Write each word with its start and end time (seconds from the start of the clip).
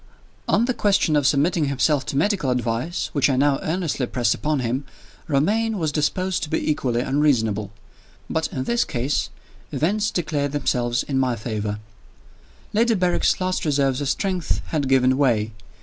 X. 0.01 0.07
ON 0.55 0.65
the 0.65 0.73
question 0.73 1.15
of 1.15 1.27
submitting 1.27 1.65
himself 1.65 2.07
to 2.07 2.17
medical 2.17 2.49
advice 2.49 3.11
(which 3.13 3.29
I 3.29 3.35
now 3.35 3.59
earnestly 3.61 4.07
pressed 4.07 4.33
upon 4.33 4.61
him), 4.61 4.83
Romayne 5.27 5.77
was 5.77 5.91
disposed 5.91 6.41
to 6.41 6.49
be 6.49 6.71
equally 6.71 7.01
unreasonable. 7.01 7.69
But 8.27 8.47
in 8.47 8.63
this 8.63 8.83
case, 8.83 9.29
events 9.71 10.09
declared 10.09 10.53
themselves 10.53 11.03
in 11.03 11.19
my 11.19 11.35
favor. 11.35 11.77
Lady 12.73 12.95
Berrick's 12.95 13.39
last 13.39 13.63
reserves 13.63 14.01
of 14.01 14.09
strength 14.09 14.63
had 14.69 14.89
given 14.89 15.19
way. 15.19 15.51